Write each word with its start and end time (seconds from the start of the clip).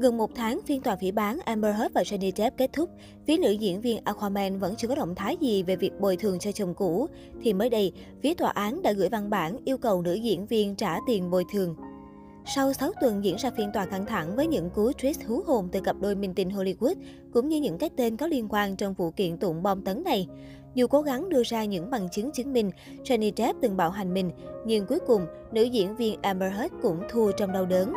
Gần 0.00 0.16
một 0.16 0.30
tháng, 0.34 0.60
phiên 0.66 0.80
tòa 0.80 0.96
phỉ 0.96 1.10
bán 1.10 1.38
Amber 1.44 1.76
Heard 1.76 1.94
và 1.94 2.02
Johnny 2.02 2.32
Depp 2.36 2.56
kết 2.56 2.70
thúc. 2.72 2.90
Phía 3.26 3.36
nữ 3.36 3.50
diễn 3.50 3.80
viên 3.80 4.04
Aquaman 4.04 4.58
vẫn 4.58 4.74
chưa 4.76 4.88
có 4.88 4.94
động 4.94 5.14
thái 5.14 5.36
gì 5.40 5.62
về 5.62 5.76
việc 5.76 6.00
bồi 6.00 6.16
thường 6.16 6.38
cho 6.38 6.52
chồng 6.52 6.74
cũ. 6.74 7.06
Thì 7.42 7.52
mới 7.52 7.70
đây, 7.70 7.92
phía 8.22 8.34
tòa 8.34 8.50
án 8.50 8.82
đã 8.82 8.92
gửi 8.92 9.08
văn 9.08 9.30
bản 9.30 9.56
yêu 9.64 9.78
cầu 9.78 10.02
nữ 10.02 10.14
diễn 10.14 10.46
viên 10.46 10.74
trả 10.74 10.96
tiền 11.06 11.30
bồi 11.30 11.44
thường. 11.52 11.76
Sau 12.54 12.72
6 12.72 12.92
tuần 13.00 13.24
diễn 13.24 13.36
ra 13.36 13.50
phiên 13.50 13.70
tòa 13.74 13.86
căng 13.86 14.06
thẳng 14.06 14.36
với 14.36 14.46
những 14.46 14.70
cú 14.70 14.90
twist 14.90 15.26
hú 15.26 15.42
hồn 15.46 15.68
từ 15.72 15.80
cặp 15.80 15.96
đôi 16.00 16.14
minh 16.14 16.34
tinh 16.34 16.48
Hollywood, 16.48 16.94
cũng 17.32 17.48
như 17.48 17.60
những 17.60 17.78
cái 17.78 17.90
tên 17.96 18.16
có 18.16 18.26
liên 18.26 18.48
quan 18.50 18.76
trong 18.76 18.94
vụ 18.94 19.10
kiện 19.10 19.38
tụng 19.38 19.62
bom 19.62 19.84
tấn 19.84 20.02
này. 20.04 20.28
Dù 20.74 20.86
cố 20.86 21.02
gắng 21.02 21.28
đưa 21.28 21.42
ra 21.44 21.64
những 21.64 21.90
bằng 21.90 22.08
chứng 22.12 22.30
chứng 22.32 22.52
minh 22.52 22.70
Johnny 23.04 23.32
Depp 23.36 23.58
từng 23.62 23.76
bạo 23.76 23.90
hành 23.90 24.14
mình, 24.14 24.30
nhưng 24.66 24.86
cuối 24.86 24.98
cùng, 25.06 25.26
nữ 25.52 25.62
diễn 25.62 25.96
viên 25.96 26.22
Amber 26.22 26.52
Heard 26.52 26.74
cũng 26.82 27.00
thua 27.10 27.32
trong 27.32 27.52
đau 27.52 27.66
đớn. 27.66 27.92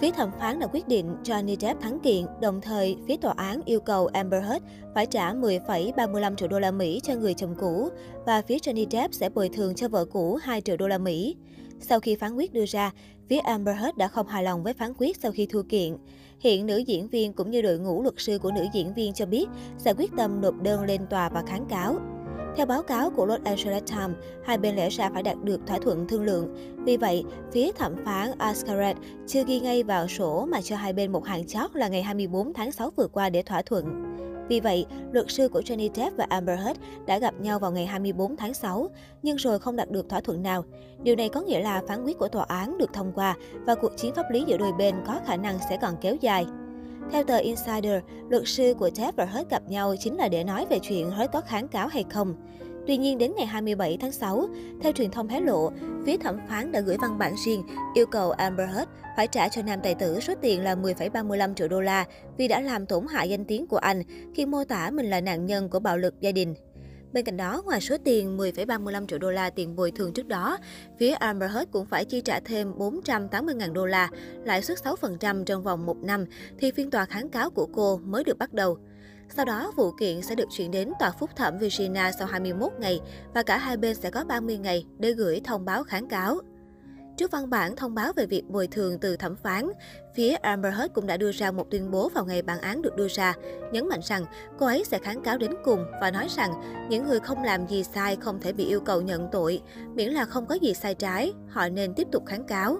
Phía 0.00 0.10
thẩm 0.10 0.30
phán 0.40 0.58
đã 0.58 0.66
quyết 0.66 0.88
định 0.88 1.16
Johnny 1.24 1.56
Depp 1.60 1.80
thắng 1.80 2.00
kiện, 2.00 2.26
đồng 2.40 2.60
thời 2.60 2.96
phía 3.06 3.16
tòa 3.16 3.34
án 3.36 3.60
yêu 3.64 3.80
cầu 3.80 4.06
Amber 4.06 4.44
Heard 4.44 4.64
phải 4.94 5.06
trả 5.06 5.32
10,35 5.32 6.34
triệu 6.34 6.48
đô 6.48 6.58
la 6.58 6.70
Mỹ 6.70 7.00
cho 7.02 7.14
người 7.14 7.34
chồng 7.34 7.54
cũ 7.58 7.88
và 8.26 8.42
phía 8.42 8.56
Johnny 8.56 8.86
Depp 8.90 9.14
sẽ 9.14 9.28
bồi 9.28 9.48
thường 9.48 9.74
cho 9.74 9.88
vợ 9.88 10.04
cũ 10.04 10.38
2 10.42 10.60
triệu 10.60 10.76
đô 10.76 10.88
la 10.88 10.98
Mỹ. 10.98 11.36
Sau 11.80 12.00
khi 12.00 12.16
phán 12.16 12.34
quyết 12.34 12.52
đưa 12.52 12.64
ra, 12.66 12.92
phía 13.28 13.38
Amber 13.38 13.76
Heard 13.76 13.96
đã 13.96 14.08
không 14.08 14.26
hài 14.26 14.44
lòng 14.44 14.62
với 14.62 14.72
phán 14.72 14.92
quyết 14.98 15.16
sau 15.16 15.32
khi 15.32 15.46
thua 15.46 15.62
kiện. 15.62 15.96
Hiện 16.40 16.66
nữ 16.66 16.78
diễn 16.78 17.08
viên 17.08 17.32
cũng 17.32 17.50
như 17.50 17.62
đội 17.62 17.78
ngũ 17.78 18.02
luật 18.02 18.14
sư 18.16 18.38
của 18.38 18.50
nữ 18.50 18.66
diễn 18.72 18.94
viên 18.94 19.12
cho 19.12 19.26
biết 19.26 19.46
sẽ 19.78 19.94
quyết 19.94 20.10
tâm 20.16 20.40
nộp 20.40 20.54
đơn 20.62 20.82
lên 20.82 21.06
tòa 21.10 21.28
và 21.28 21.42
kháng 21.46 21.66
cáo. 21.68 21.98
Theo 22.58 22.66
báo 22.66 22.82
cáo 22.82 23.10
của 23.10 23.26
Los 23.26 23.40
Angeles 23.44 23.82
Times, 23.90 24.16
hai 24.44 24.58
bên 24.58 24.76
lẽ 24.76 24.88
ra 24.88 25.10
phải 25.14 25.22
đạt 25.22 25.36
được 25.42 25.60
thỏa 25.66 25.78
thuận 25.78 26.08
thương 26.08 26.24
lượng. 26.24 26.54
Vì 26.84 26.96
vậy, 26.96 27.24
phía 27.52 27.72
thẩm 27.72 27.96
phán 28.04 28.30
Ascaret 28.38 28.96
chưa 29.26 29.44
ghi 29.44 29.60
ngay 29.60 29.82
vào 29.82 30.08
sổ 30.08 30.46
mà 30.50 30.60
cho 30.60 30.76
hai 30.76 30.92
bên 30.92 31.12
một 31.12 31.24
hạn 31.24 31.46
chót 31.46 31.76
là 31.76 31.88
ngày 31.88 32.02
24 32.02 32.52
tháng 32.52 32.72
6 32.72 32.90
vừa 32.96 33.08
qua 33.08 33.30
để 33.30 33.42
thỏa 33.42 33.62
thuận. 33.62 33.84
Vì 34.48 34.60
vậy, 34.60 34.86
luật 35.12 35.26
sư 35.28 35.48
của 35.48 35.60
Johnny 35.60 35.88
Depp 35.94 36.16
và 36.16 36.26
Amber 36.28 36.60
Heard 36.60 36.80
đã 37.06 37.18
gặp 37.18 37.34
nhau 37.40 37.58
vào 37.58 37.72
ngày 37.72 37.86
24 37.86 38.36
tháng 38.36 38.54
6, 38.54 38.88
nhưng 39.22 39.36
rồi 39.36 39.58
không 39.58 39.76
đạt 39.76 39.90
được 39.90 40.08
thỏa 40.08 40.20
thuận 40.20 40.42
nào. 40.42 40.64
Điều 41.02 41.16
này 41.16 41.28
có 41.28 41.40
nghĩa 41.40 41.62
là 41.62 41.82
phán 41.88 42.04
quyết 42.04 42.18
của 42.18 42.28
tòa 42.28 42.44
án 42.48 42.78
được 42.78 42.92
thông 42.92 43.12
qua 43.14 43.36
và 43.66 43.74
cuộc 43.74 43.96
chiến 43.96 44.14
pháp 44.14 44.30
lý 44.30 44.44
giữa 44.46 44.56
đôi 44.56 44.72
bên 44.78 44.94
có 45.06 45.20
khả 45.26 45.36
năng 45.36 45.58
sẽ 45.68 45.78
còn 45.82 45.94
kéo 46.00 46.16
dài. 46.20 46.46
Theo 47.12 47.24
tờ 47.24 47.36
Insider, 47.36 48.02
luật 48.28 48.42
sư 48.46 48.74
của 48.78 48.90
Depp 48.94 49.16
và 49.16 49.24
Hurt 49.24 49.50
gặp 49.50 49.62
nhau 49.68 49.94
chính 50.00 50.16
là 50.16 50.28
để 50.28 50.44
nói 50.44 50.66
về 50.70 50.78
chuyện 50.78 51.10
Hurt 51.10 51.32
có 51.32 51.40
kháng 51.40 51.68
cáo 51.68 51.88
hay 51.88 52.04
không. 52.10 52.34
Tuy 52.86 52.96
nhiên, 52.96 53.18
đến 53.18 53.32
ngày 53.36 53.46
27 53.46 53.96
tháng 54.00 54.12
6, 54.12 54.48
theo 54.82 54.92
truyền 54.92 55.10
thông 55.10 55.28
hé 55.28 55.40
lộ, 55.40 55.70
phía 56.06 56.16
thẩm 56.16 56.38
phán 56.48 56.72
đã 56.72 56.80
gửi 56.80 56.96
văn 57.00 57.18
bản 57.18 57.34
riêng 57.44 57.62
yêu 57.94 58.06
cầu 58.06 58.30
Amber 58.30 58.70
Heard 58.70 58.90
phải 59.16 59.26
trả 59.26 59.48
cho 59.48 59.62
nam 59.62 59.80
tài 59.82 59.94
tử 59.94 60.20
số 60.20 60.34
tiền 60.42 60.64
là 60.64 60.74
10,35 60.74 61.54
triệu 61.54 61.68
đô 61.68 61.80
la 61.80 62.04
vì 62.36 62.48
đã 62.48 62.60
làm 62.60 62.86
tổn 62.86 63.06
hại 63.10 63.28
danh 63.28 63.44
tiếng 63.44 63.66
của 63.66 63.76
anh 63.76 64.02
khi 64.34 64.46
mô 64.46 64.64
tả 64.64 64.90
mình 64.90 65.10
là 65.10 65.20
nạn 65.20 65.46
nhân 65.46 65.68
của 65.68 65.80
bạo 65.80 65.98
lực 65.98 66.20
gia 66.20 66.32
đình. 66.32 66.54
Bên 67.12 67.24
cạnh 67.24 67.36
đó, 67.36 67.62
ngoài 67.64 67.80
số 67.80 67.96
tiền 68.04 68.38
10,35 68.38 69.06
triệu 69.06 69.18
đô 69.18 69.30
la 69.30 69.50
tiền 69.50 69.76
bồi 69.76 69.90
thường 69.90 70.12
trước 70.12 70.26
đó, 70.26 70.58
phía 70.98 71.10
Amber 71.10 71.52
Heard 71.52 71.70
cũng 71.70 71.86
phải 71.86 72.04
chi 72.04 72.20
trả 72.20 72.40
thêm 72.40 72.72
480.000 72.72 73.72
đô 73.72 73.86
la, 73.86 74.08
lãi 74.44 74.62
suất 74.62 74.78
6% 74.78 75.44
trong 75.44 75.62
vòng 75.62 75.86
một 75.86 75.96
năm, 75.96 76.24
thì 76.58 76.70
phiên 76.70 76.90
tòa 76.90 77.04
kháng 77.04 77.28
cáo 77.28 77.50
của 77.50 77.66
cô 77.66 77.96
mới 77.96 78.24
được 78.24 78.38
bắt 78.38 78.54
đầu. 78.54 78.78
Sau 79.36 79.44
đó, 79.44 79.72
vụ 79.76 79.92
kiện 79.92 80.22
sẽ 80.22 80.34
được 80.34 80.48
chuyển 80.56 80.70
đến 80.70 80.92
Tòa 80.98 81.10
Phúc 81.10 81.30
thẩm 81.36 81.58
Virginia 81.58 82.10
sau 82.18 82.26
21 82.26 82.72
ngày 82.80 83.00
và 83.34 83.42
cả 83.42 83.58
hai 83.58 83.76
bên 83.76 83.94
sẽ 83.94 84.10
có 84.10 84.24
30 84.24 84.58
ngày 84.58 84.86
để 84.98 85.12
gửi 85.12 85.40
thông 85.44 85.64
báo 85.64 85.84
kháng 85.84 86.08
cáo. 86.08 86.38
Trước 87.18 87.30
văn 87.30 87.50
bản 87.50 87.76
thông 87.76 87.94
báo 87.94 88.12
về 88.12 88.26
việc 88.26 88.44
bồi 88.48 88.66
thường 88.66 88.98
từ 88.98 89.16
thẩm 89.16 89.36
phán, 89.36 89.68
phía 90.14 90.30
Amber 90.30 90.74
Heard 90.74 90.92
cũng 90.94 91.06
đã 91.06 91.16
đưa 91.16 91.32
ra 91.32 91.50
một 91.50 91.70
tuyên 91.70 91.90
bố 91.90 92.08
vào 92.08 92.24
ngày 92.24 92.42
bản 92.42 92.60
án 92.60 92.82
được 92.82 92.96
đưa 92.96 93.08
ra, 93.08 93.34
nhấn 93.72 93.88
mạnh 93.88 94.00
rằng 94.02 94.24
cô 94.58 94.66
ấy 94.66 94.84
sẽ 94.84 94.98
kháng 94.98 95.22
cáo 95.22 95.38
đến 95.38 95.50
cùng 95.64 95.84
và 96.00 96.10
nói 96.10 96.26
rằng 96.36 96.52
những 96.90 97.08
người 97.08 97.20
không 97.20 97.44
làm 97.44 97.66
gì 97.66 97.84
sai 97.84 98.16
không 98.16 98.40
thể 98.40 98.52
bị 98.52 98.64
yêu 98.64 98.80
cầu 98.80 99.00
nhận 99.00 99.28
tội, 99.32 99.60
miễn 99.94 100.10
là 100.10 100.24
không 100.24 100.46
có 100.46 100.54
gì 100.54 100.74
sai 100.74 100.94
trái, 100.94 101.32
họ 101.48 101.68
nên 101.68 101.94
tiếp 101.94 102.06
tục 102.12 102.26
kháng 102.26 102.44
cáo. 102.44 102.78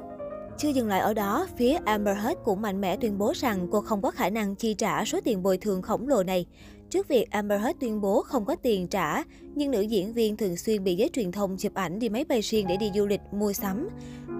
Chưa 0.59 0.69
dừng 0.69 0.89
lại 0.89 1.01
ở 1.01 1.15
đó, 1.15 1.47
phía 1.57 1.79
Amber 1.85 2.17
Heard 2.19 2.41
cũng 2.45 2.63
mạnh 2.63 2.81
mẽ 2.81 2.97
tuyên 2.97 3.19
bố 3.19 3.33
rằng 3.37 3.69
cô 3.71 3.81
không 3.81 4.03
có 4.03 4.11
khả 4.11 4.31
năng 4.31 4.55
chi 4.55 4.75
trả 4.75 5.05
số 5.05 5.21
tiền 5.25 5.43
bồi 5.43 5.59
thường 5.59 5.83
khổng 5.83 6.09
lồ 6.09 6.23
này. 6.23 6.47
Trước 6.91 7.09
việc 7.09 7.31
Amber 7.31 7.63
Heard 7.63 7.79
tuyên 7.81 8.01
bố 8.01 8.23
không 8.23 8.45
có 8.45 8.57
tiền 8.57 8.87
trả, 8.87 9.23
nhưng 9.55 9.71
nữ 9.71 9.81
diễn 9.81 10.13
viên 10.13 10.37
thường 10.37 10.57
xuyên 10.57 10.85
bị 10.85 10.95
giới 10.95 11.11
truyền 11.13 11.33
thông 11.33 11.57
chụp 11.57 11.75
ảnh 11.75 11.99
đi 11.99 12.09
máy 12.09 12.25
bay 12.25 12.41
riêng 12.41 12.67
để 12.69 12.77
đi 12.77 12.91
du 12.95 13.07
lịch, 13.07 13.21
mua 13.33 13.53
sắm. 13.53 13.89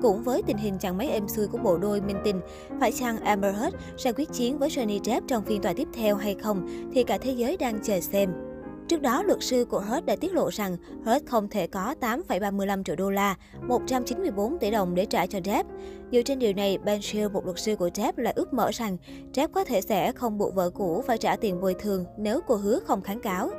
Cũng 0.03 0.23
với 0.23 0.43
tình 0.47 0.57
hình 0.57 0.79
chẳng 0.81 0.99
mấy 0.99 1.09
êm 1.09 1.29
xuôi 1.29 1.47
của 1.47 1.59
bộ 1.59 1.79
đôi 1.79 2.01
minh 2.01 2.17
tinh, 2.25 2.41
phải 2.81 2.93
chăng 2.93 3.21
Amber 3.21 3.57
Heard 3.57 3.77
sẽ 3.99 4.13
quyết 4.13 4.29
chiến 4.33 4.59
với 4.59 4.69
Johnny 4.69 5.03
Depp 5.05 5.29
trong 5.29 5.45
phiên 5.45 5.63
tòa 5.63 5.73
tiếp 5.73 5.89
theo 5.95 6.17
hay 6.17 6.35
không 6.35 6.89
thì 6.95 7.05
cả 7.05 7.19
thế 7.19 7.33
giới 7.33 7.57
đang 7.57 7.79
chờ 7.83 8.01
xem. 8.01 8.48
Trước 8.89 9.03
đó, 9.03 9.23
luật 9.23 9.43
sư 9.43 9.65
của 9.65 9.81
Hurt 9.81 10.05
đã 10.05 10.17
tiết 10.17 10.35
lộ 10.35 10.49
rằng 10.49 10.77
Hurt 11.05 11.27
không 11.27 11.49
thể 11.49 11.67
có 11.67 11.95
8,35 12.01 12.83
triệu 12.83 12.97
đô 12.97 13.11
la, 13.11 13.37
194 13.63 14.59
tỷ 14.59 14.71
đồng 14.71 14.95
để 14.95 15.07
trả 15.07 15.27
cho 15.27 15.39
Depp. 15.45 15.69
Dựa 16.13 16.23
trên 16.23 16.39
điều 16.39 16.53
này, 16.53 16.79
Ben 16.85 17.03
Shield, 17.03 17.33
một 17.33 17.45
luật 17.45 17.59
sư 17.59 17.77
của 17.77 17.91
Depp, 17.95 18.19
lại 18.19 18.33
ước 18.37 18.55
mở 18.55 18.71
rằng 18.71 18.97
Depp 19.35 19.53
có 19.53 19.65
thể 19.65 19.81
sẽ 19.81 20.13
không 20.13 20.39
buộc 20.39 20.55
vợ 20.55 20.71
cũ 20.71 21.05
phải 21.07 21.19
trả 21.19 21.37
tiền 21.37 21.61
bồi 21.61 21.75
thường 21.75 22.05
nếu 22.19 22.41
cô 22.47 22.57
hứa 22.57 22.81
không 22.87 23.03
kháng 23.03 23.21
cáo. 23.21 23.51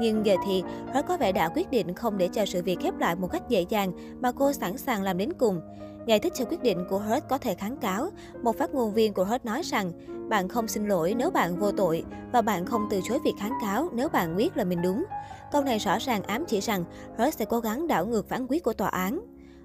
Nhưng 0.00 0.26
giờ 0.26 0.34
thì, 0.46 0.62
Hurt 0.94 1.06
có 1.08 1.16
vẻ 1.16 1.32
đã 1.32 1.48
quyết 1.48 1.70
định 1.70 1.94
không 1.94 2.18
để 2.18 2.28
cho 2.28 2.46
sự 2.46 2.62
việc 2.62 2.78
khép 2.80 2.98
lại 2.98 3.16
một 3.16 3.28
cách 3.32 3.48
dễ 3.48 3.64
dàng 3.68 3.92
mà 4.20 4.32
cô 4.32 4.52
sẵn 4.52 4.78
sàng 4.78 5.02
làm 5.02 5.18
đến 5.18 5.32
cùng. 5.32 5.60
Giải 6.06 6.18
thích 6.18 6.32
cho 6.36 6.44
quyết 6.44 6.62
định 6.62 6.84
của 6.90 6.98
Hurt 6.98 7.24
có 7.28 7.38
thể 7.38 7.54
kháng 7.54 7.76
cáo, 7.76 8.10
một 8.42 8.58
phát 8.58 8.74
ngôn 8.74 8.94
viên 8.94 9.12
của 9.12 9.24
Hurt 9.24 9.44
nói 9.44 9.62
rằng 9.62 9.92
bạn 10.28 10.48
không 10.48 10.68
xin 10.68 10.86
lỗi 10.86 11.14
nếu 11.16 11.30
bạn 11.30 11.56
vô 11.56 11.72
tội 11.72 12.04
và 12.32 12.42
bạn 12.42 12.66
không 12.66 12.86
từ 12.90 13.00
chối 13.08 13.18
việc 13.24 13.34
kháng 13.38 13.52
cáo 13.62 13.88
nếu 13.92 14.08
bạn 14.08 14.36
biết 14.36 14.56
là 14.56 14.64
mình 14.64 14.82
đúng. 14.82 15.04
Câu 15.52 15.62
này 15.62 15.78
rõ 15.78 15.98
ràng 15.98 16.22
ám 16.22 16.44
chỉ 16.48 16.60
rằng 16.60 16.84
Rose 17.18 17.30
sẽ 17.30 17.44
cố 17.44 17.60
gắng 17.60 17.86
đảo 17.86 18.06
ngược 18.06 18.28
phán 18.28 18.46
quyết 18.48 18.64
của 18.64 18.72
tòa 18.72 18.88
án. 18.88 19.20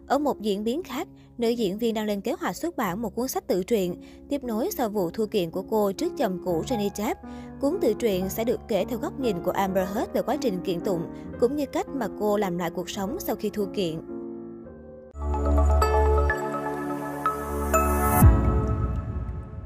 Ở 0.08 0.20
một 0.20 0.42
diễn 0.42 0.64
biến 0.64 0.84
khác, 0.84 1.08
nữ 1.38 1.50
diễn 1.50 1.78
viên 1.78 1.94
đang 1.94 2.06
lên 2.06 2.22
kế 2.22 2.34
hoạch 2.40 2.56
xuất 2.56 2.78
bản 2.78 3.02
một 3.02 3.16
cuốn 3.16 3.28
sách 3.28 3.48
tự 3.48 3.64
truyện, 3.64 4.02
tiếp 4.30 4.44
nối 4.44 4.70
sau 4.72 4.90
vụ 4.90 5.10
thua 5.10 5.26
kiện 5.26 5.52
của 5.52 5.64
cô 5.70 5.92
trước 5.92 6.14
chồng 6.18 6.42
cũ 6.46 6.64
Johnny 6.68 6.90
Depp. 6.96 7.20
Cuốn 7.62 7.78
tự 7.82 7.94
truyện 7.94 8.30
sẽ 8.30 8.44
được 8.44 8.60
kể 8.68 8.86
theo 8.86 9.00
góc 9.00 9.20
nhìn 9.20 9.44
của 9.44 9.52
Amber 9.52 9.90
Heard 9.90 10.12
về 10.14 10.22
quá 10.22 10.38
trình 10.42 10.60
kiện 10.64 10.80
tụng, 10.80 11.02
cũng 11.40 11.56
như 11.56 11.66
cách 11.66 11.88
mà 11.90 12.08
cô 12.20 12.38
làm 12.38 12.58
lại 12.58 12.70
cuộc 12.70 12.90
sống 12.90 13.18
sau 13.20 13.36
khi 13.36 13.50
thua 13.50 13.66
kiện. 13.66 14.21